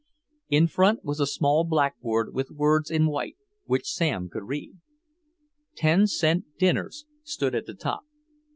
[0.49, 4.79] In front was a small blackboard with words in white which Sam could read.
[5.75, 8.01] "Ten Cent Dinners" stood at the top.